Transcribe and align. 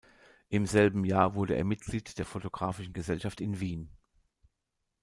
Im 0.49 0.65
selben 0.65 1.05
Jahr 1.05 1.35
wurde 1.35 1.53
er 1.53 1.63
Mitglied 1.63 2.17
der 2.17 2.25
Photographischen 2.25 2.91
Gesellschaft 2.91 3.39
in 3.39 3.59
Wien. 3.59 3.91